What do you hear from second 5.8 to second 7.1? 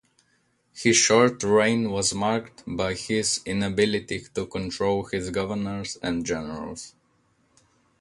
and generals.